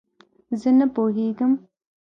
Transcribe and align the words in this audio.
زۀ 0.59 0.69
نۀ 0.77 0.85
پوهېږم. 0.95 1.51